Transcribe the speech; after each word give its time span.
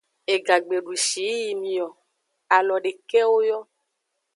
Ega 0.35 0.55
gbe 0.63 0.77
dushi 0.85 1.19
yi 1.27 1.27
yi 1.29 1.45
emio, 1.53 1.87
alo 2.57 2.75
dekewo 2.83 3.37
yo. 3.49 3.59